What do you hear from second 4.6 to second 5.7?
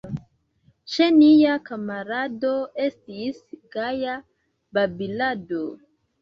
babilado!